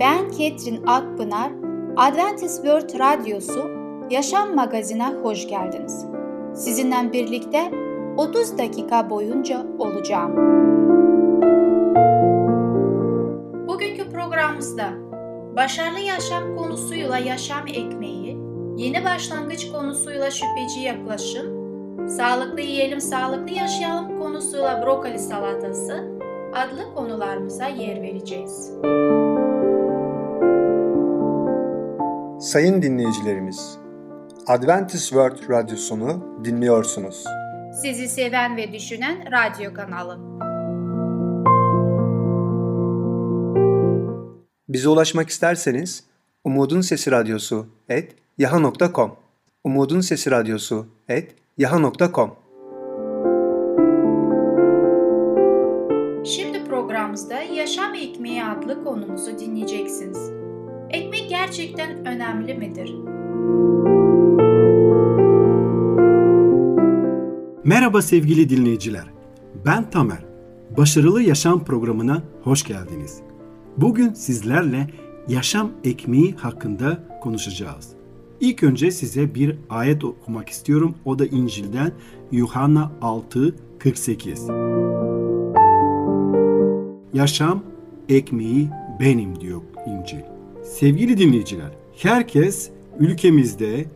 [0.00, 1.52] Ben Ketrin Akpınar,
[1.96, 3.70] Adventist World Radyosu
[4.10, 6.06] Yaşam Magazin'e hoş geldiniz.
[6.54, 7.70] Sizinle birlikte
[8.16, 10.36] 30 dakika boyunca olacağım.
[13.68, 14.88] Bugünkü programımızda
[15.56, 18.38] başarılı yaşam konusuyla yaşam ekmeği,
[18.76, 21.46] yeni başlangıç konusuyla şüpheci yaklaşım,
[22.08, 26.08] sağlıklı yiyelim sağlıklı yaşayalım konusuyla brokoli salatası
[26.54, 28.72] adlı konularımıza yer vereceğiz.
[32.40, 33.78] Sayın dinleyicilerimiz,
[34.46, 37.24] Adventist World Radyosunu dinliyorsunuz.
[37.82, 40.18] Sizi seven ve düşünen radyo kanalı.
[44.68, 46.04] Bize ulaşmak isterseniz
[46.44, 49.16] Umutun Sesi Radyosu et yaha.com
[49.64, 52.36] Umutun Sesi Radyosu et yaha.com
[56.24, 60.39] Şimdi programımızda Yaşam Ekmeği adlı konumuzu dinleyeceksiniz.
[60.92, 62.94] Ekmek gerçekten önemli midir?
[67.64, 69.04] Merhaba sevgili dinleyiciler.
[69.66, 70.24] Ben Tamer.
[70.76, 73.20] Başarılı Yaşam programına hoş geldiniz.
[73.76, 74.86] Bugün sizlerle
[75.28, 77.88] yaşam ekmeği hakkında konuşacağız.
[78.40, 80.94] İlk önce size bir ayet okumak istiyorum.
[81.04, 81.92] O da İncil'den
[82.32, 84.48] Yuhanna 6 48.
[87.14, 87.62] Yaşam
[88.08, 88.68] ekmeği
[89.00, 90.29] benim diyor İncil.
[90.78, 93.86] Sevgili dinleyiciler, herkes ülkemizde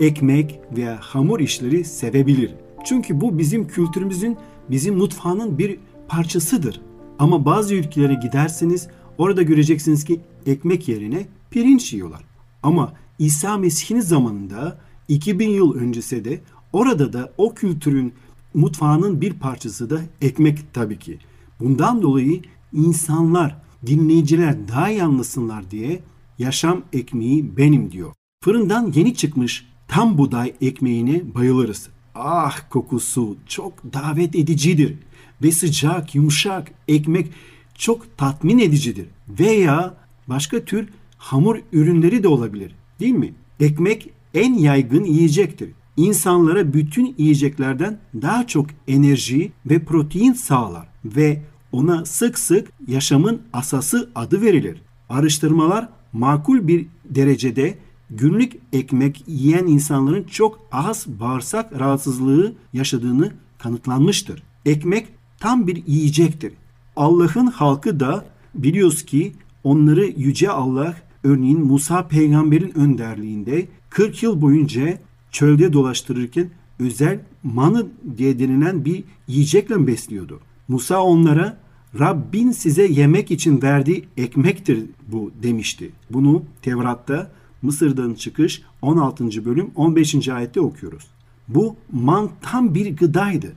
[0.00, 2.54] ekmek veya hamur işleri sevebilir.
[2.84, 4.36] Çünkü bu bizim kültürümüzün,
[4.70, 6.80] bizim mutfağının bir parçasıdır.
[7.18, 8.88] Ama bazı ülkelere giderseniz
[9.18, 12.24] orada göreceksiniz ki ekmek yerine pirinç yiyorlar.
[12.62, 16.40] Ama İsa Mesih'in zamanında 2000 yıl öncesi de
[16.72, 18.12] orada da o kültürün
[18.54, 21.18] mutfağının bir parçası da ekmek tabii ki.
[21.60, 22.42] Bundan dolayı
[22.72, 23.56] insanlar,
[23.86, 26.00] dinleyiciler daha iyi anlasınlar diye
[26.38, 28.12] yaşam ekmeği benim diyor.
[28.44, 31.88] Fırından yeni çıkmış tam buğday ekmeğine bayılırız.
[32.14, 34.94] Ah kokusu çok davet edicidir
[35.42, 37.32] ve sıcak, yumuşak ekmek
[37.74, 39.06] çok tatmin edicidir.
[39.28, 39.94] Veya
[40.26, 42.74] başka tür hamur ürünleri de olabilir.
[43.00, 43.34] Değil mi?
[43.60, 45.70] Ekmek en yaygın yiyecektir.
[45.96, 54.10] İnsanlara bütün yiyeceklerden daha çok enerji ve protein sağlar ve ona sık sık yaşamın asası
[54.14, 54.82] adı verilir.
[55.08, 57.78] Araştırmalar makul bir derecede
[58.10, 64.42] günlük ekmek yiyen insanların çok az bağırsak rahatsızlığı yaşadığını kanıtlanmıştır.
[64.66, 65.08] Ekmek
[65.40, 66.52] tam bir yiyecektir.
[66.96, 69.32] Allah'ın halkı da biliyoruz ki
[69.64, 74.98] onları yüce Allah örneğin Musa peygamberin önderliğinde 40 yıl boyunca
[75.30, 76.50] çölde dolaştırırken
[76.80, 77.86] özel manı
[78.16, 80.40] diye denilen bir yiyecekle besliyordu.
[80.68, 81.63] Musa onlara
[81.98, 85.90] Rabbin size yemek için verdiği ekmektir bu demişti.
[86.10, 87.30] Bunu Tevrat'ta
[87.62, 89.44] Mısır'dan çıkış 16.
[89.44, 90.28] bölüm 15.
[90.28, 91.06] ayette okuyoruz.
[91.48, 93.52] Bu man tam bir gıdaydı.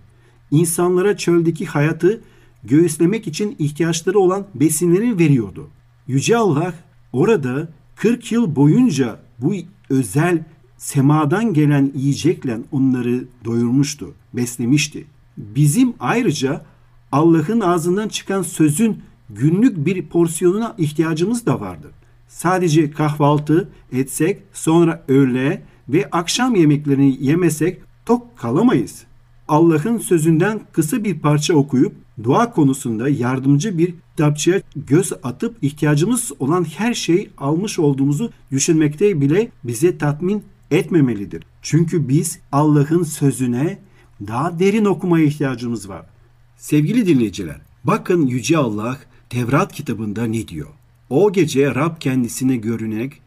[0.51, 2.21] İnsanlara çöldeki hayatı
[2.63, 5.67] göğüslemek için ihtiyaçları olan besinleri veriyordu.
[6.07, 6.73] Yüce Allah
[7.13, 9.53] orada 40 yıl boyunca bu
[9.89, 10.43] özel
[10.77, 15.05] semadan gelen yiyecekle onları doyurmuştu, beslemişti.
[15.37, 16.65] Bizim ayrıca
[17.11, 21.91] Allah'ın ağzından çıkan sözün günlük bir porsiyonuna ihtiyacımız da vardır.
[22.27, 29.03] Sadece kahvaltı etsek, sonra öğle ve akşam yemeklerini yemesek tok kalamayız.
[29.47, 36.63] Allah'ın sözünden kısa bir parça okuyup dua konusunda yardımcı bir kitapçıya göz atıp ihtiyacımız olan
[36.63, 41.43] her şeyi almış olduğumuzu düşünmekte bile bize tatmin etmemelidir.
[41.61, 43.79] Çünkü biz Allah'ın sözüne
[44.27, 46.05] daha derin okumaya ihtiyacımız var.
[46.57, 48.97] Sevgili dinleyiciler, bakın Yüce Allah
[49.29, 50.69] Tevrat kitabında ne diyor?
[51.09, 53.21] O gece Rab kendisine görünerek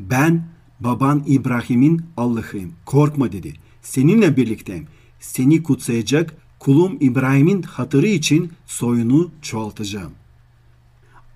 [0.00, 0.44] ben
[0.80, 3.52] baban İbrahim'in Allah'ıyım korkma dedi.
[3.82, 4.86] Seninle birlikteyim.
[5.20, 10.12] Seni kutsayacak kulum İbrahim'in hatırı için soyunu çoğaltacağım.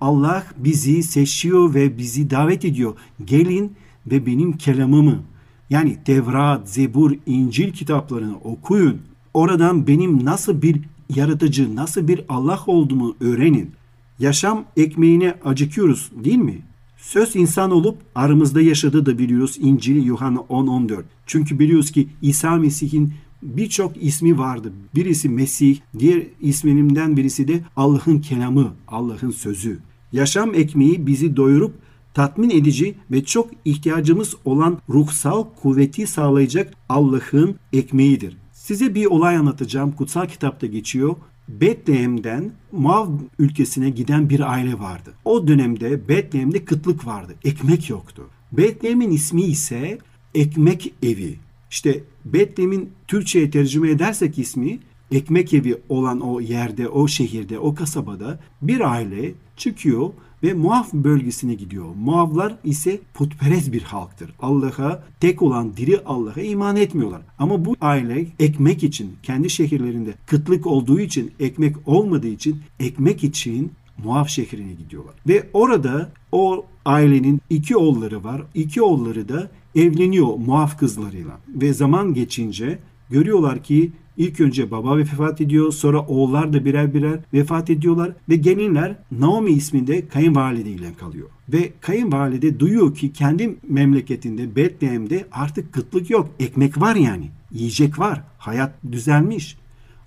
[0.01, 2.95] Allah bizi seçiyor ve bizi davet ediyor.
[3.25, 3.77] Gelin
[4.07, 5.23] ve benim kelamımı
[5.71, 9.01] yani Tevrat, Zebur, İncil kitaplarını okuyun.
[9.35, 10.81] Oradan benim nasıl bir
[11.15, 13.71] yaratıcı, nasıl bir Allah olduğumu öğrenin.
[14.19, 16.59] Yaşam ekmeğine acıkıyoruz değil mi?
[16.97, 21.03] Söz insan olup aramızda yaşadığı da biliyoruz İncil Yuhanna 10-14.
[21.27, 23.13] Çünkü biliyoruz ki İsa Mesih'in
[23.43, 24.73] birçok ismi vardı.
[24.95, 29.79] Birisi Mesih, diğer ismininden birisi de Allah'ın kelamı, Allah'ın sözü.
[30.13, 31.75] Yaşam ekmeği bizi doyurup
[32.15, 38.37] tatmin edici ve çok ihtiyacımız olan ruhsal kuvveti sağlayacak Allah'ın ekmeğidir.
[38.67, 39.93] Size bir olay anlatacağım.
[39.93, 41.17] Kutsal kitapta geçiyor.
[41.49, 45.15] Betlehem'den Moab ülkesine giden bir aile vardı.
[45.25, 47.35] O dönemde Betlehem'de kıtlık vardı.
[47.45, 48.23] Ekmek yoktu.
[48.53, 49.99] Betlehem'in ismi ise
[50.35, 51.39] ekmek evi.
[51.71, 54.79] İşte Betlehem'in Türkçe'ye tercüme edersek ismi
[55.13, 60.11] ekmek evi olan o yerde, o şehirde, o kasabada bir aile çıkıyor
[60.47, 61.85] ve Muaf bölgesine gidiyor.
[62.05, 64.31] Muavlar ise putperest bir halktır.
[64.41, 67.23] Allah'a tek olan diri Allah'a iman etmiyorlar.
[67.39, 73.73] Ama bu aile ekmek için kendi şehirlerinde kıtlık olduğu için ekmek olmadığı için ekmek için
[74.05, 75.15] Muaf şehrine gidiyorlar.
[75.29, 78.43] Ve orada o ailenin iki oğulları var.
[78.55, 81.41] İki oğulları da evleniyor Muaf kızlarıyla.
[81.49, 82.79] Ve zaman geçince
[83.11, 88.37] görüyorlar ki İlk önce baba vefat ediyor, sonra oğullar da birer birer vefat ediyorlar ve
[88.37, 91.29] gelinler Naomi isminde kayınvalide ile kalıyor.
[91.49, 98.23] Ve kayınvalide duyuyor ki kendi memleketinde Betlehem'de artık kıtlık yok, ekmek var yani, yiyecek var,
[98.39, 99.57] hayat düzelmiş.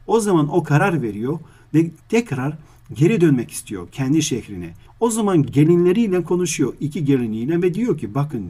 [0.07, 1.39] O zaman o karar veriyor
[1.73, 2.57] ve tekrar
[2.93, 4.73] geri dönmek istiyor kendi şehrine.
[4.99, 8.45] O zaman gelinleriyle konuşuyor, iki geliniyle ve diyor ki bakın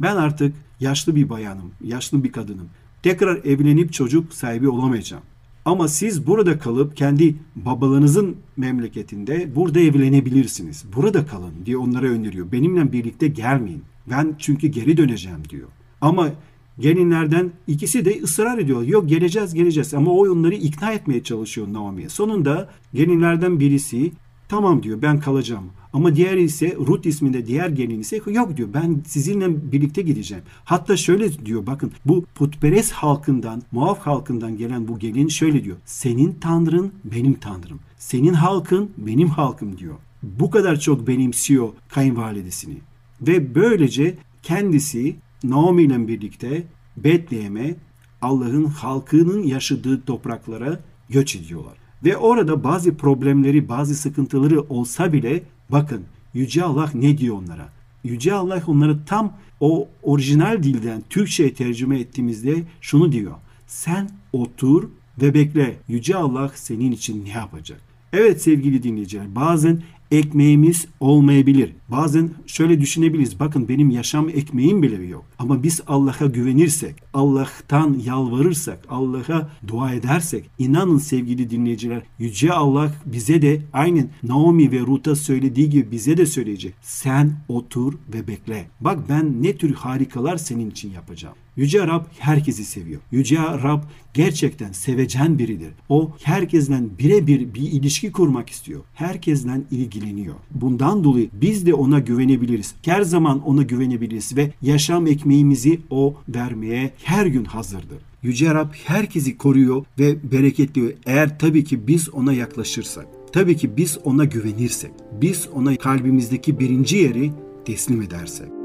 [0.00, 2.68] ben artık yaşlı bir bayanım, yaşlı bir kadınım
[3.02, 5.22] tekrar evlenip çocuk sahibi olamayacağım.
[5.64, 10.84] Ama siz burada kalıp kendi babalarınızın memleketinde burada evlenebilirsiniz.
[10.96, 12.52] Burada kalın diye onlara öneriyor.
[12.52, 13.82] Benimle birlikte gelmeyin.
[14.10, 15.68] Ben çünkü geri döneceğim diyor.
[16.00, 16.30] Ama
[16.78, 18.82] gelinlerden ikisi de ısrar ediyor.
[18.82, 22.08] Yok geleceğiz geleceğiz ama o onları ikna etmeye çalışıyor Naomi'ye.
[22.08, 24.12] Sonunda gelinlerden birisi
[24.48, 25.64] tamam diyor ben kalacağım.
[25.92, 30.44] Ama diğer ise Ruth isminde diğer gelin ise yok diyor ben sizinle birlikte gideceğim.
[30.64, 35.76] Hatta şöyle diyor bakın bu putperest halkından, muaf halkından gelen bu gelin şöyle diyor.
[35.84, 37.80] Senin tanrın benim tanrım.
[37.98, 39.94] Senin halkın benim halkım diyor.
[40.22, 42.78] Bu kadar çok benimsiyor kayınvalidesini.
[43.20, 46.62] Ve böylece kendisi Naomi ile birlikte
[46.96, 47.76] Betlehem'e
[48.22, 51.74] Allah'ın halkının yaşadığı topraklara göç ediyorlar.
[52.04, 56.04] Ve orada bazı problemleri, bazı sıkıntıları olsa bile bakın
[56.34, 57.68] Yüce Allah ne diyor onlara?
[58.04, 63.34] Yüce Allah onları tam o orijinal dilden Türkçe'ye tercüme ettiğimizde şunu diyor.
[63.66, 64.88] Sen otur
[65.22, 65.76] ve bekle.
[65.88, 67.80] Yüce Allah senin için ne yapacak?
[68.12, 71.72] Evet sevgili dinleyiciler bazen ekmeğimiz olmayabilir.
[71.88, 73.40] Bazen şöyle düşünebiliriz.
[73.40, 75.24] Bakın benim yaşam ekmeğim bile yok.
[75.38, 83.42] Ama biz Allah'a güvenirsek, Allah'tan yalvarırsak, Allah'a dua edersek, inanın sevgili dinleyiciler, Yüce Allah bize
[83.42, 86.74] de aynen Naomi ve Ruth'a söylediği gibi bize de söyleyecek.
[86.82, 88.68] Sen otur ve bekle.
[88.80, 91.34] Bak ben ne tür harikalar senin için yapacağım.
[91.58, 93.00] Yüce Rab herkesi seviyor.
[93.12, 93.82] Yüce Rab
[94.14, 95.68] gerçekten sevecen biridir.
[95.88, 98.80] O herkesten birebir bir ilişki kurmak istiyor.
[98.94, 100.34] Herkesten ilgileniyor.
[100.50, 102.74] Bundan dolayı biz de ona güvenebiliriz.
[102.84, 107.98] Her zaman ona güvenebiliriz ve yaşam ekmeğimizi o vermeye her gün hazırdır.
[108.22, 110.92] Yüce Rab herkesi koruyor ve bereketliyor.
[111.06, 113.06] Eğer tabii ki biz ona yaklaşırsak.
[113.32, 114.90] Tabii ki biz ona güvenirsek.
[115.20, 117.32] Biz ona kalbimizdeki birinci yeri
[117.64, 118.57] teslim edersek.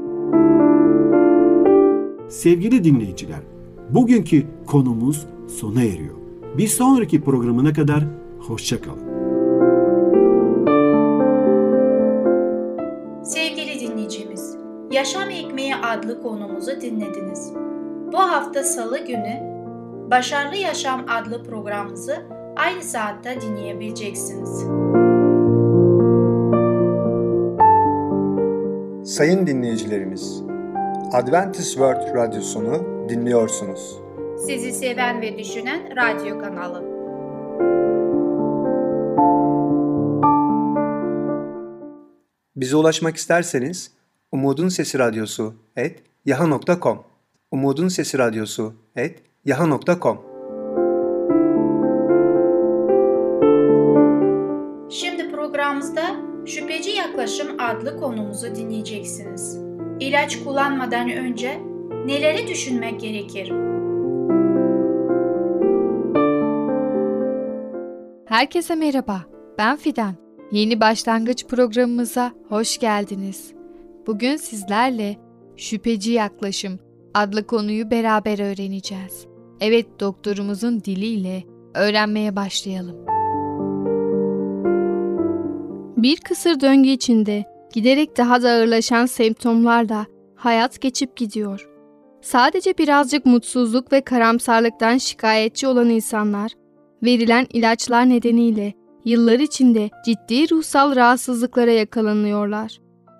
[2.34, 3.40] Sevgili dinleyiciler,
[3.90, 6.14] bugünkü konumuz sona eriyor.
[6.58, 8.04] Bir sonraki programına kadar
[8.38, 9.14] hoşçakalın.
[13.24, 14.56] Sevgili dinleyicimiz,
[14.92, 17.52] Yaşam Ekmeği adlı konumuzu dinlediniz.
[18.12, 19.54] Bu hafta salı günü
[20.10, 22.16] Başarılı Yaşam adlı programımızı
[22.56, 24.64] aynı saatte dinleyebileceksiniz.
[29.14, 30.43] Sayın dinleyicilerimiz,
[31.14, 33.96] Adventist World Radyosunu dinliyorsunuz.
[34.46, 36.82] Sizi seven ve düşünen radyo kanalı.
[42.56, 43.92] Bize ulaşmak isterseniz
[44.32, 47.04] Umutun Sesi Radyosu et yaha.com
[47.50, 50.20] Umutun Sesi Radyosu et yaha.com
[54.90, 56.02] Şimdi programımızda
[56.46, 59.73] Şüpheci Yaklaşım adlı konumuzu dinleyeceksiniz.
[60.00, 61.60] İlaç kullanmadan önce
[62.06, 63.52] neleri düşünmek gerekir?
[68.26, 69.20] Herkese merhaba,
[69.58, 70.14] ben Fidan.
[70.52, 73.52] Yeni başlangıç programımıza hoş geldiniz.
[74.06, 75.16] Bugün sizlerle
[75.56, 76.78] şüpheci yaklaşım
[77.14, 79.26] adlı konuyu beraber öğreneceğiz.
[79.60, 81.42] Evet, doktorumuzun diliyle
[81.74, 82.96] öğrenmeye başlayalım.
[85.96, 91.68] Bir kısır döngü içinde giderek daha da ağırlaşan semptomlarla hayat geçip gidiyor.
[92.22, 96.52] Sadece birazcık mutsuzluk ve karamsarlıktan şikayetçi olan insanlar,
[97.02, 98.72] verilen ilaçlar nedeniyle
[99.04, 102.78] yıllar içinde ciddi ruhsal rahatsızlıklara yakalanıyorlar.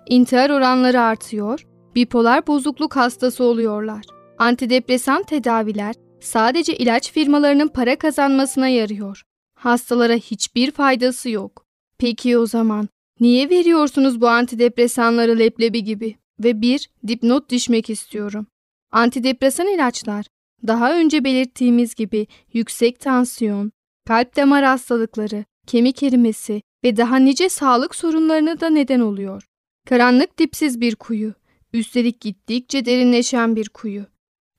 [0.09, 4.01] İntihar oranları artıyor, bipolar bozukluk hastası oluyorlar.
[4.37, 9.21] Antidepresan tedaviler sadece ilaç firmalarının para kazanmasına yarıyor.
[9.55, 11.65] Hastalara hiçbir faydası yok.
[11.99, 16.15] Peki o zaman niye veriyorsunuz bu antidepresanları leblebi gibi?
[16.43, 18.47] Ve bir dipnot düşmek istiyorum.
[18.91, 20.25] Antidepresan ilaçlar
[20.67, 23.71] daha önce belirttiğimiz gibi yüksek tansiyon,
[24.07, 29.43] kalp damar hastalıkları, kemik erimesi ve daha nice sağlık sorunlarına da neden oluyor.
[29.89, 31.33] Karanlık dipsiz bir kuyu,
[31.73, 34.05] üstelik gittikçe derinleşen bir kuyu.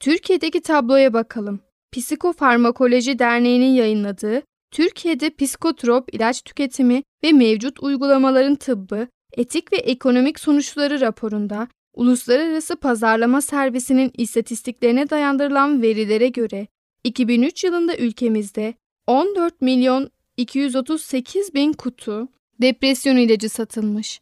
[0.00, 1.60] Türkiye'deki tabloya bakalım.
[1.92, 11.00] Psikofarmakoloji Derneği'nin yayınladığı Türkiye'de psikotrop ilaç tüketimi ve mevcut uygulamaların tıbbı, etik ve ekonomik sonuçları
[11.00, 16.66] raporunda Uluslararası Pazarlama Servisi'nin istatistiklerine dayandırılan verilere göre
[17.04, 18.74] 2003 yılında ülkemizde
[19.06, 22.28] 14 milyon 238 bin kutu
[22.60, 24.20] depresyon ilacı satılmış.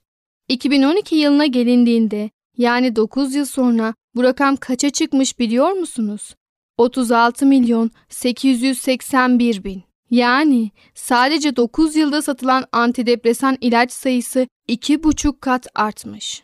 [0.48, 6.34] 2012 yılına gelindiğinde yani 9 yıl sonra bu rakam kaça çıkmış biliyor musunuz?
[6.78, 9.82] 36 milyon 881 bin.
[10.10, 16.42] Yani sadece 9 yılda satılan antidepresan ilaç sayısı 2,5 kat artmış.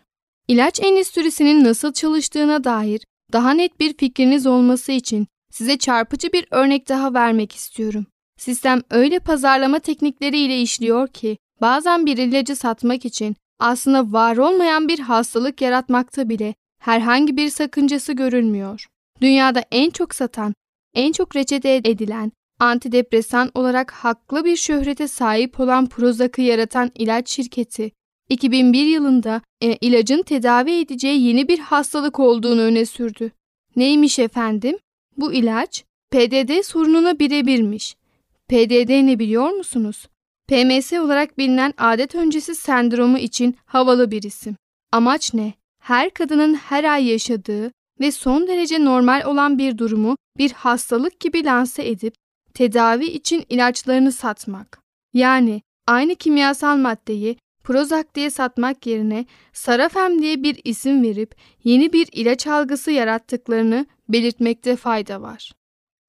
[0.48, 3.00] İlaç endüstrisinin nasıl çalıştığına dair
[3.32, 8.06] daha net bir fikriniz olması için size çarpıcı bir örnek daha vermek istiyorum.
[8.38, 14.98] Sistem öyle pazarlama teknikleriyle işliyor ki bazen bir ilacı satmak için aslında var olmayan bir
[14.98, 18.86] hastalık yaratmakta bile herhangi bir sakıncası görülmüyor.
[19.20, 20.54] Dünyada en çok satan,
[20.94, 27.90] en çok reçete edilen antidepresan olarak haklı bir şöhrete sahip olan Prozac'ı yaratan ilaç şirketi
[28.28, 33.30] 2001 yılında e, ilacın tedavi edeceği yeni bir hastalık olduğunu öne sürdü.
[33.76, 34.78] Neymiş efendim?
[35.16, 37.96] Bu ilaç PDD sorununa birebirmiş.
[38.48, 40.08] PDD ne biliyor musunuz?
[40.48, 44.56] PMS olarak bilinen adet öncesi sendromu için havalı bir isim.
[44.92, 45.52] Amaç ne?
[45.82, 51.44] Her kadının her ay yaşadığı ve son derece normal olan bir durumu bir hastalık gibi
[51.44, 52.14] lanse edip
[52.54, 54.83] tedavi için ilaçlarını satmak.
[55.12, 62.09] Yani aynı kimyasal maddeyi Prozac diye satmak yerine Sarafem diye bir isim verip yeni bir
[62.12, 65.52] ilaç algısı yarattıklarını belirtmekte fayda var.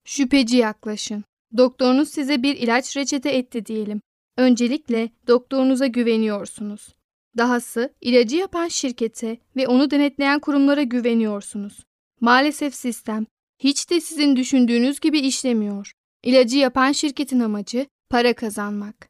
[0.06, 1.24] Şüpheci yaklaşın.
[1.58, 4.02] Doktorunuz size bir ilaç reçete etti diyelim.
[4.38, 6.96] Öncelikle doktorunuza güveniyorsunuz.
[7.38, 11.84] Dahası ilacı yapan şirkete ve onu denetleyen kurumlara güveniyorsunuz.
[12.22, 13.26] Maalesef sistem
[13.60, 15.92] hiç de sizin düşündüğünüz gibi işlemiyor.
[16.24, 19.10] İlacı yapan şirketin amacı para kazanmak.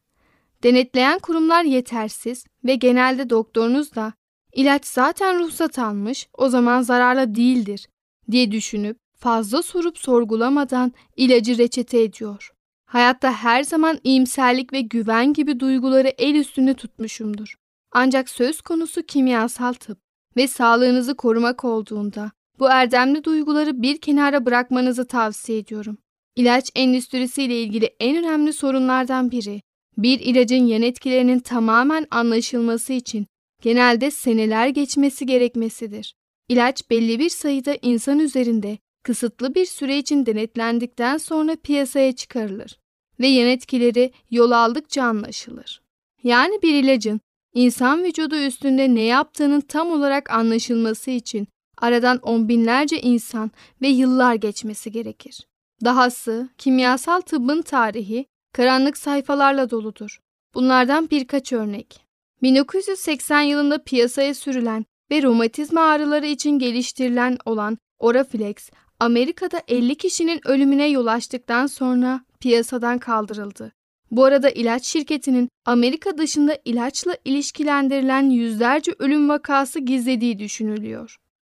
[0.64, 4.14] Denetleyen kurumlar yetersiz ve genelde doktorunuz da
[4.54, 7.88] ilaç zaten ruhsat almış o zaman zararlı değildir
[8.32, 12.52] diye düşünüp fazla sorup sorgulamadan ilacı reçete ediyor.
[12.86, 17.56] Hayatta her zaman iyimserlik ve güven gibi duyguları el üstünde tutmuşumdur.
[17.92, 20.00] Ancak söz konusu kimyasal tıp
[20.38, 25.98] ve sağlığınızı korumak olduğunda bu erdemli duyguları bir kenara bırakmanızı tavsiye ediyorum.
[26.36, 29.62] İlaç endüstrisiyle ilgili en önemli sorunlardan biri
[29.98, 33.28] bir ilacın yan etkilerinin tamamen anlaşılması için
[33.62, 36.16] genelde seneler geçmesi gerekmesidir.
[36.50, 42.80] İlaç belli bir sayıda insan üzerinde kısıtlı bir süre için denetlendikten sonra piyasaya çıkarılır
[43.20, 45.82] ve yan etkileri yol aldıkça anlaşılır.
[46.24, 47.22] Yani bir ilacın
[47.54, 51.48] insan vücudu üstünde ne yaptığının tam olarak anlaşılması için
[51.78, 55.48] aradan on binlerce insan ve yıllar geçmesi gerekir.
[55.86, 60.20] Dahası kimyasal tıbbın tarihi karanlık sayfalarla doludur.
[60.54, 62.06] Bunlardan birkaç örnek.
[62.42, 68.56] 1980 yılında piyasaya sürülen ve romatizma ağrıları için geliştirilen olan Oraflex,
[69.00, 73.72] Amerika'da 50 kişinin ölümüne yol açtıktan sonra piyasadan kaldırıldı.
[74.12, 81.18] Bu arada ilaç şirketinin Amerika dışında ilaçla ilişkilendirilen yüzlerce ölüm vakası gizlediği düşünülüyor.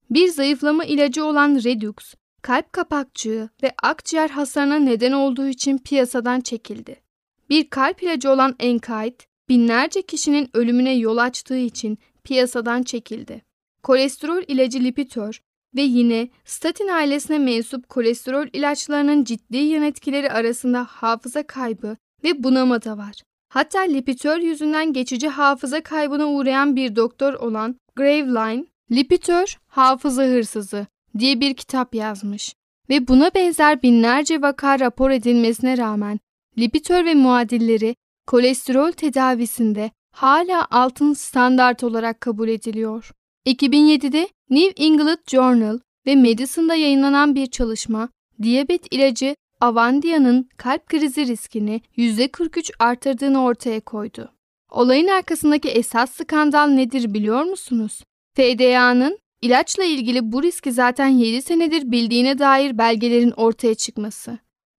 [0.10, 1.96] Bir zayıflama ilacı olan Redux,
[2.44, 7.02] kalp kapakçığı ve akciğer hasarına neden olduğu için piyasadan çekildi.
[7.50, 13.42] Bir kalp ilacı olan Enkite, binlerce kişinin ölümüne yol açtığı için piyasadan çekildi.
[13.84, 15.42] Kolesterol ilacı Lipitor
[15.76, 22.84] ve yine statin ailesine mensup kolesterol ilaçlarının ciddi yan etkileri arasında hafıza kaybı ve bunama
[22.84, 23.16] da var.
[23.50, 30.88] Hatta Lipitor yüzünden geçici hafıza kaybına uğrayan bir doktor olan Graveline, Lipitor hafıza hırsızı
[31.20, 32.56] diye bir kitap yazmış
[32.90, 36.20] ve buna benzer binlerce vaka rapor edilmesine rağmen
[36.58, 37.96] Lipitor ve muadilleri
[38.28, 43.12] kolesterol tedavisinde hala altın standart olarak kabul ediliyor.
[43.46, 48.10] 2007'de New England Journal ve Medicine'da yayınlanan bir çalışma,
[48.42, 54.32] diyabet ilacı Avandia'nın kalp krizi riskini %43 artırdığını ortaya koydu.
[54.72, 58.04] Olayın arkasındaki esas skandal nedir biliyor musunuz?
[58.36, 64.38] FDA'nın ilaçla ilgili bu riski zaten 7 senedir bildiğine dair belgelerin ortaya çıkması.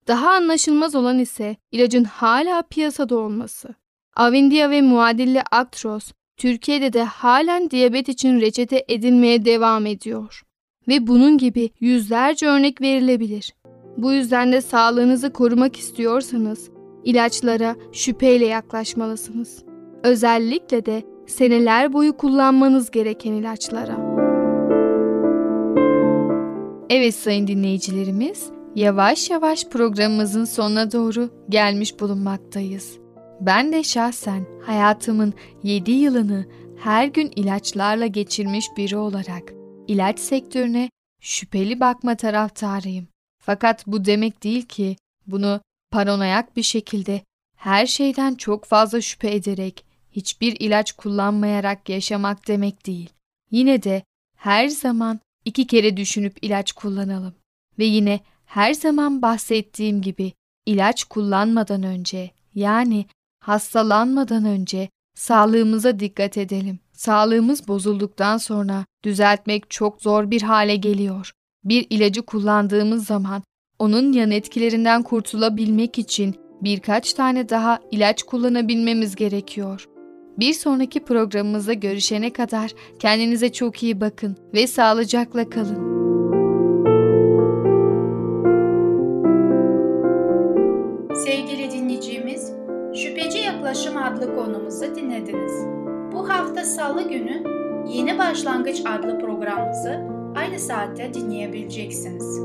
[0.09, 3.75] Daha anlaşılmaz olan ise ilacın hala piyasada olması.
[4.17, 10.43] Avindia ve muadilli Actros Türkiye'de de halen diyabet için reçete edilmeye devam ediyor.
[10.89, 13.55] Ve bunun gibi yüzlerce örnek verilebilir.
[13.97, 16.71] Bu yüzden de sağlığınızı korumak istiyorsanız
[17.05, 19.65] ilaçlara şüpheyle yaklaşmalısınız.
[20.03, 24.15] Özellikle de seneler boyu kullanmanız gereken ilaçlara.
[26.91, 32.99] Evet sayın dinleyicilerimiz, yavaş yavaş programımızın sonuna doğru gelmiş bulunmaktayız.
[33.41, 36.47] Ben de şahsen hayatımın 7 yılını
[36.79, 39.53] her gün ilaçlarla geçirmiş biri olarak
[39.89, 43.09] ilaç sektörüne şüpheli bakma taraftarıyım.
[43.43, 45.61] Fakat bu demek değil ki bunu
[45.91, 47.21] paranoyak bir şekilde
[47.57, 53.11] her şeyden çok fazla şüphe ederek hiçbir ilaç kullanmayarak yaşamak demek değil.
[53.51, 54.03] Yine de
[54.37, 57.35] her zaman iki kere düşünüp ilaç kullanalım.
[57.79, 60.33] Ve yine her zaman bahsettiğim gibi
[60.67, 63.07] ilaç kullanmadan önce yani
[63.41, 66.79] hastalanmadan önce sağlığımıza dikkat edelim.
[66.93, 71.33] Sağlığımız bozulduktan sonra düzeltmek çok zor bir hale geliyor.
[71.65, 73.43] Bir ilacı kullandığımız zaman
[73.79, 79.89] onun yan etkilerinden kurtulabilmek için birkaç tane daha ilaç kullanabilmemiz gerekiyor.
[80.39, 85.95] Bir sonraki programımızda görüşene kadar kendinize çok iyi bakın ve sağlıcakla kalın.
[91.15, 92.53] Sevgili dinleyicimiz,
[92.95, 95.53] Şüpheci Yaklaşım adlı konumuzu dinlediniz.
[96.13, 97.43] Bu hafta salı günü
[97.89, 100.01] Yeni Başlangıç adlı programımızı
[100.37, 102.41] aynı saatte dinleyebileceksiniz.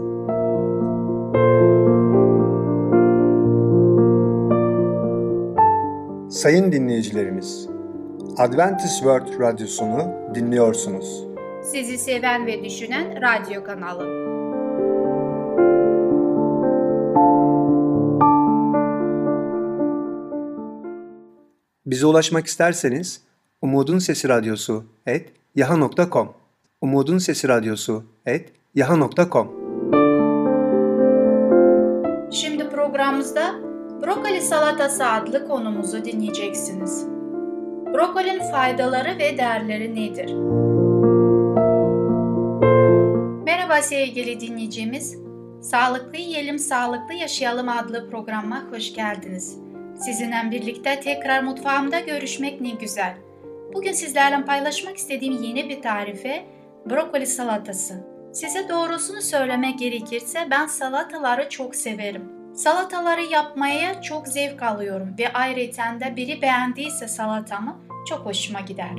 [6.29, 7.69] Sayın dinleyicilerimiz,
[8.37, 11.23] Adventist World Radyosunu dinliyorsunuz.
[11.63, 14.29] Sizi seven ve düşünen radyo kanalı.
[21.85, 23.21] Bize ulaşmak isterseniz
[23.61, 26.33] Umutun Sesi Radyosu et yaha.com
[26.81, 29.59] Umutun Sesi Radyosu et yaha.com
[32.31, 33.55] Şimdi programımızda
[34.01, 37.18] brokoli salatası adlı konumuzu dinleyeceksiniz.
[37.93, 40.33] Brokolinin faydaları ve değerleri nedir?
[43.45, 45.17] Merhaba sevgili dinleyicimiz.
[45.61, 49.57] Sağlıklı Yiyelim Sağlıklı Yaşayalım adlı programa hoş geldiniz.
[49.99, 53.13] Sizinle birlikte tekrar mutfağımda görüşmek ne güzel.
[53.73, 56.45] Bugün sizlerle paylaşmak istediğim yeni bir tarife
[56.89, 57.93] brokoli salatası.
[58.33, 62.38] Size doğrusunu söylemek gerekirse ben salataları çok severim.
[62.59, 68.91] Salataları yapmaya çok zevk alıyorum ve ayrıca da biri beğendiyse salatamı çok hoşuma gider.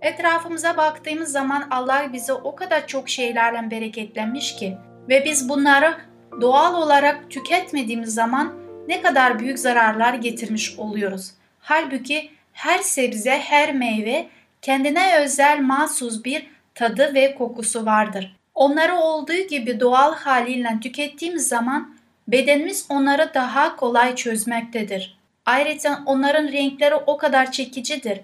[0.00, 4.76] Etrafımıza baktığımız zaman Allah bize o kadar çok şeylerle bereketlenmiş ki
[5.08, 5.94] ve biz bunları
[6.40, 8.52] doğal olarak tüketmediğimiz zaman
[8.88, 11.30] ne kadar büyük zararlar getirmiş oluyoruz.
[11.60, 14.26] Halbuki her sebze, her meyve
[14.62, 18.41] kendine özel mahsus bir tadı ve kokusu vardır.
[18.54, 21.94] Onları olduğu gibi doğal haliyle tükettiğimiz zaman
[22.28, 25.18] bedenimiz onları daha kolay çözmektedir.
[25.46, 28.20] Ayrıca onların renkleri o kadar çekicidir.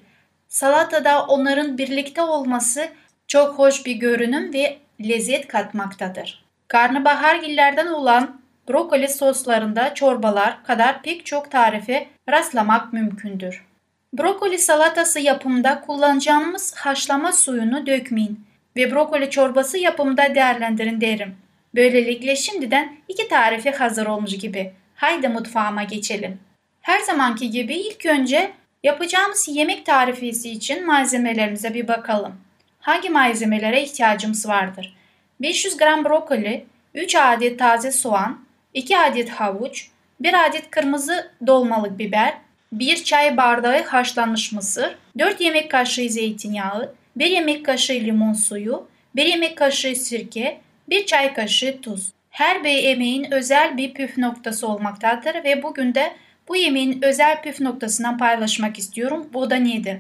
[0.49, 2.89] Salatada onların birlikte olması
[3.27, 6.45] çok hoş bir görünüm ve lezzet katmaktadır.
[6.69, 13.65] Karnabahar gillerden olan brokoli soslarında çorbalar kadar pek çok tarife rastlamak mümkündür.
[14.13, 18.48] Brokoli salatası yapımında kullanacağımız haşlama suyunu dökmeyin
[18.79, 21.37] ve brokoli çorbası yapımında değerlendirin derim.
[21.75, 24.73] Böylelikle şimdiden iki tarifi hazır olmuş gibi.
[24.95, 26.39] Haydi mutfağıma geçelim.
[26.81, 32.33] Her zamanki gibi ilk önce yapacağımız yemek tarifesi için malzemelerimize bir bakalım.
[32.81, 34.97] Hangi malzemelere ihtiyacımız vardır?
[35.41, 36.65] 500 gram brokoli,
[36.95, 38.41] 3 adet taze soğan,
[38.75, 39.89] 2 adet havuç,
[40.21, 42.35] 1 adet kırmızı dolmalık biber,
[42.73, 49.27] 1 çay bardağı haşlanmış mısır, 4 yemek kaşığı zeytinyağı, 1 yemek kaşığı limon suyu, 1
[49.27, 52.13] yemek kaşığı sirke, 1 çay kaşığı tuz.
[52.31, 56.13] Her bir yemeğin özel bir püf noktası olmaktadır ve bugün de
[56.49, 59.29] bu yemeğin özel püf noktasından paylaşmak istiyorum.
[59.33, 59.99] Bu da nedir?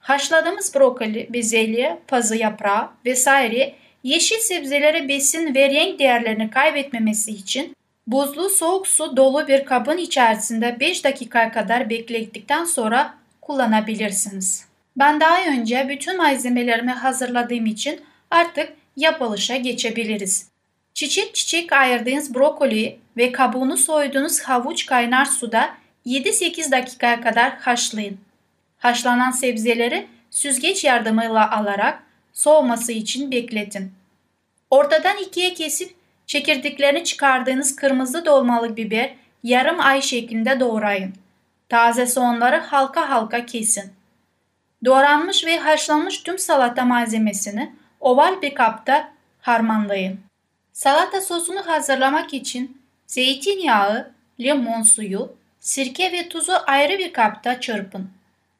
[0.00, 8.48] Haşladığımız brokoli, bezelye, pazı yaprağı vesaire yeşil sebzelere besin ve renk değerlerini kaybetmemesi için Buzlu
[8.48, 14.69] soğuk su dolu bir kabın içerisinde 5 dakika kadar beklettikten sonra kullanabilirsiniz.
[14.96, 18.00] Ben daha önce bütün malzemelerimi hazırladığım için
[18.30, 20.50] artık yapılışa geçebiliriz.
[20.94, 25.70] Çiçek çiçek ayırdığınız brokoli ve kabuğunu soyduğunuz havuç kaynar suda
[26.06, 28.18] 7-8 dakikaya kadar haşlayın.
[28.78, 33.92] Haşlanan sebzeleri süzgeç yardımıyla alarak soğuması için bekletin.
[34.70, 35.94] Ortadan ikiye kesip
[36.26, 41.14] çekirdeklerini çıkardığınız kırmızı dolmalık biber yarım ay şeklinde doğrayın.
[41.68, 43.99] Taze soğanları halka halka kesin.
[44.84, 50.20] Doğranmış ve haşlanmış tüm salata malzemesini oval bir kapta harmanlayın.
[50.72, 58.10] Salata sosunu hazırlamak için zeytinyağı, limon suyu, sirke ve tuzu ayrı bir kapta çırpın.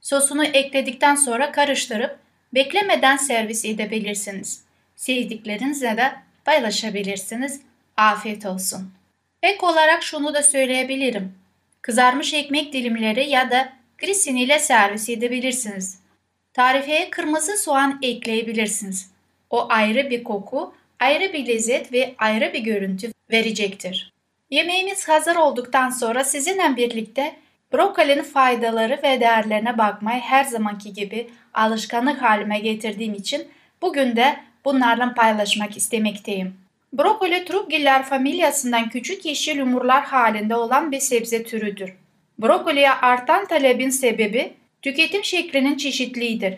[0.01, 2.19] Sosunu ekledikten sonra karıştırıp
[2.55, 4.65] beklemeden servis edebilirsiniz.
[4.97, 6.13] Sevdiklerinizle de
[6.45, 7.61] paylaşabilirsiniz.
[7.97, 8.93] Afiyet olsun.
[9.43, 11.35] Ek olarak şunu da söyleyebilirim.
[11.83, 15.99] Kızarmış ekmek dilimleri ya da grisin ile servis edebilirsiniz.
[16.55, 19.11] Tarifeye kırmızı soğan ekleyebilirsiniz.
[19.51, 24.13] O ayrı bir koku, ayrı bir lezzet ve ayrı bir görüntü verecektir.
[24.51, 27.37] Yemeğimiz hazır olduktan sonra sizinle birlikte
[27.73, 33.49] brokolinin faydaları ve değerlerine bakmayı her zamanki gibi alışkanlık halime getirdiğim için
[33.83, 36.55] bugün de bunlarla paylaşmak istemekteyim.
[36.93, 41.95] Brokoli trupgiller familyasından küçük yeşil yumurlar halinde olan bir sebze türüdür.
[42.39, 44.53] Brokoliye artan talebin sebebi
[44.83, 46.55] tüketim şeklinin çeşitliğidir.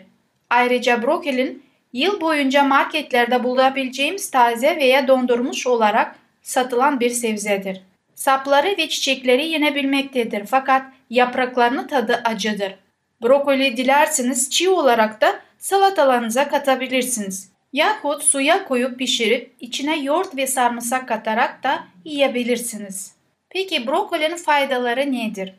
[0.49, 7.81] Ayrıca brokolin yıl boyunca marketlerde bulabileceğimiz taze veya dondurmuş olarak satılan bir sebzedir.
[8.15, 12.75] Sapları ve çiçekleri yenebilmektedir fakat yapraklarının tadı acıdır.
[13.23, 17.53] Brokoli dilerseniz çiğ olarak da salatalarınıza katabilirsiniz.
[17.73, 23.15] Yahut suya koyup pişirip içine yoğurt ve sarımsak katarak da yiyebilirsiniz.
[23.49, 25.53] Peki brokolinin faydaları nedir?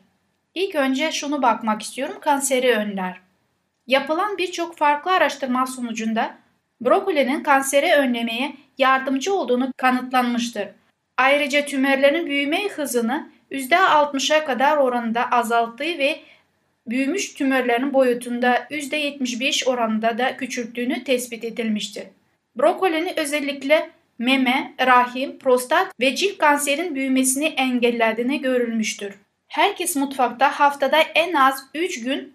[0.55, 3.21] İlk önce şunu bakmak istiyorum kanseri önler.
[3.87, 6.37] Yapılan birçok farklı araştırma sonucunda
[6.81, 10.67] brokolinin kanseri önlemeye yardımcı olduğunu kanıtlanmıştır.
[11.17, 16.19] Ayrıca tümörlerin büyüme hızını %60'a kadar oranında azalttığı ve
[16.87, 22.03] büyümüş tümörlerin boyutunda %75 oranında da küçülttüğünü tespit edilmiştir.
[22.55, 23.89] Brokolinin özellikle
[24.19, 29.24] meme, rahim, prostat ve cilt kanserin büyümesini engellediğini görülmüştür.
[29.55, 32.33] Herkes mutfakta haftada en az 3 gün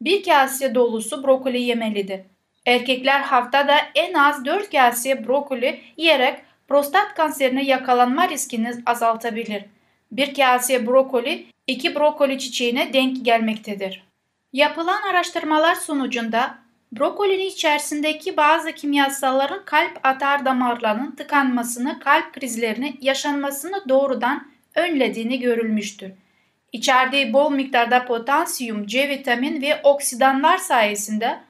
[0.00, 2.20] bir kase dolusu brokoli yemelidir.
[2.66, 9.64] Erkekler haftada en az 4 kase brokoli yiyerek prostat kanserine yakalanma riskini azaltabilir.
[10.12, 14.04] Bir kase brokoli iki brokoli çiçeğine denk gelmektedir.
[14.52, 16.58] Yapılan araştırmalar sonucunda
[16.92, 26.12] brokolinin içerisindeki bazı kimyasalların kalp atar damarlarının tıkanmasını, kalp krizlerini yaşanmasını doğrudan önlediğini görülmüştür.
[26.72, 31.40] İçerdiği bol miktarda potasyum, C vitamin ve oksidanlar sayesinde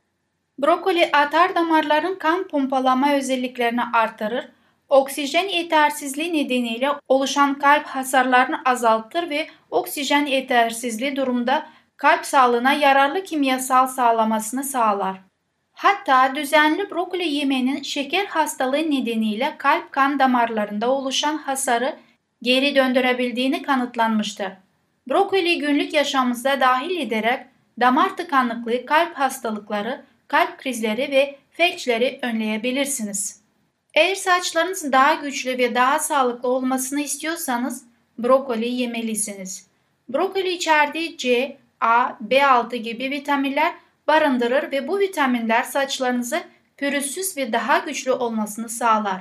[0.59, 4.49] brokoli atar damarların kan pompalama özelliklerini artırır,
[4.89, 13.87] oksijen yetersizliği nedeniyle oluşan kalp hasarlarını azaltır ve oksijen yetersizliği durumda kalp sağlığına yararlı kimyasal
[13.87, 15.17] sağlamasını sağlar.
[15.73, 21.97] Hatta düzenli brokoli yemenin şeker hastalığı nedeniyle kalp kan damarlarında oluşan hasarı
[22.43, 24.53] geri döndürebildiğini kanıtlanmıştır.
[25.11, 27.47] Brokoli günlük yaşamımıza dahil ederek
[27.81, 33.41] damar tıkanıklığı, kalp hastalıkları, kalp krizleri ve felçleri önleyebilirsiniz.
[33.95, 37.85] Eğer saçlarınız daha güçlü ve daha sağlıklı olmasını istiyorsanız
[38.19, 39.67] brokoli yemelisiniz.
[40.09, 43.75] Brokoli içerdiği C, A, B6 gibi vitaminler
[44.07, 46.41] barındırır ve bu vitaminler saçlarınızı
[46.77, 49.21] pürüzsüz ve daha güçlü olmasını sağlar.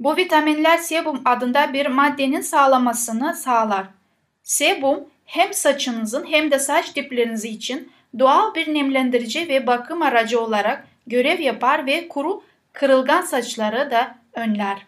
[0.00, 3.86] Bu vitaminler sebum adında bir maddenin sağlamasını sağlar.
[4.42, 10.86] Sebum hem saçınızın hem de saç dipleriniz için doğal bir nemlendirici ve bakım aracı olarak
[11.06, 14.86] görev yapar ve kuru kırılgan saçları da önler.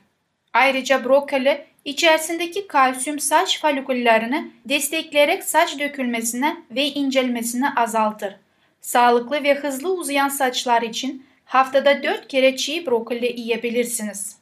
[0.52, 8.36] Ayrıca brokoli içerisindeki kalsiyum saç foliküllerini destekleyerek saç dökülmesine ve incelmesini azaltır.
[8.80, 14.36] Sağlıklı ve hızlı uzayan saçlar için haftada 4 kere çiğ brokoli yiyebilirsiniz.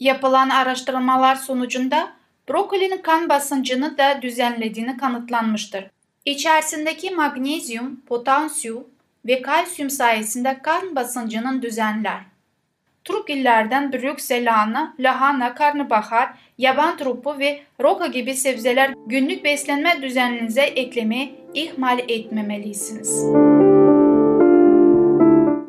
[0.00, 2.12] Yapılan araştırmalar sonucunda
[2.48, 5.84] brokolinin kan basıncını da düzenlediğini kanıtlanmıştır.
[6.24, 8.84] İçerisindeki magnezyum, potasyum
[9.26, 12.20] ve kalsiyum sayesinde kan basıncının düzenler.
[13.04, 16.28] Trupillerden Brüksel lahana, lahana, karnabahar,
[16.58, 23.22] yaban trupu ve roka gibi sebzeler günlük beslenme düzeninize eklemeyi ihmal etmemelisiniz.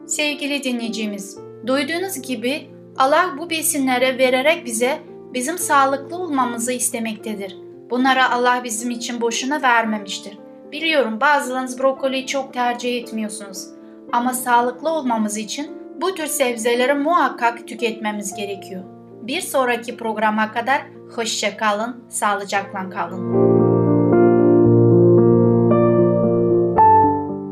[0.07, 1.37] Sevgili dinleyicimiz,
[1.67, 4.99] duyduğunuz gibi Allah bu besinleri vererek bize
[5.37, 7.57] bizim sağlıklı olmamızı istemektedir.
[7.89, 10.37] Bunlara Allah bizim için boşuna vermemiştir.
[10.71, 13.67] Biliyorum bazılarınız brokoliyi çok tercih etmiyorsunuz.
[14.11, 15.71] Ama sağlıklı olmamız için
[16.01, 18.83] bu tür sebzeleri muhakkak tüketmemiz gerekiyor.
[19.21, 20.81] Bir sonraki programa kadar
[21.15, 23.47] hoşça kalın, sağlıcakla kalın.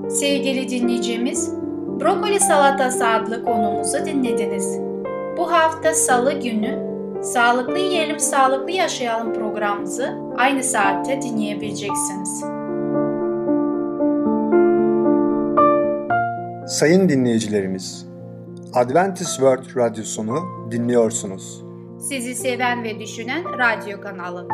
[0.10, 1.54] Sevgili dinleyicimiz,
[2.02, 4.80] Brokoli Salatası adlı konumuzu dinlediniz.
[5.38, 6.85] Bu hafta salı günü
[7.26, 12.40] Sağlıklı Yiyelim Sağlıklı Yaşayalım programımızı aynı saatte dinleyebileceksiniz.
[16.68, 18.08] Sayın dinleyicilerimiz,
[18.74, 21.64] Adventist World Radyosunu dinliyorsunuz.
[22.00, 24.48] Sizi seven ve düşünen radyo kanalı.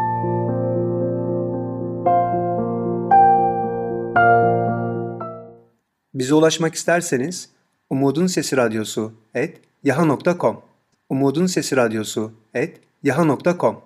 [6.14, 7.50] Bize ulaşmak isterseniz
[7.90, 10.71] Umutun Sesi Radyosu et yaha.com
[11.12, 13.82] Umutun Sesi Radyosu et yaha.com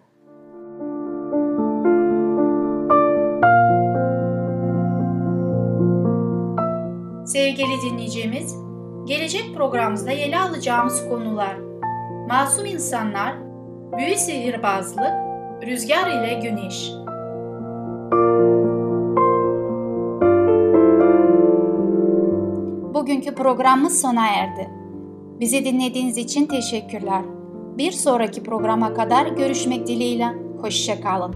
[7.26, 8.56] Sevgili dinleyicimiz,
[9.06, 11.56] gelecek programımızda ele alacağımız konular
[12.28, 13.36] Masum insanlar,
[13.98, 15.14] büyü sihirbazlık,
[15.64, 16.92] rüzgar ile güneş.
[22.94, 24.85] Bugünkü programımız sona erdi.
[25.40, 27.22] Bizi dinlediğiniz için teşekkürler.
[27.78, 30.28] Bir sonraki programa kadar görüşmek dileğiyle.
[30.62, 31.36] Hoşçakalın.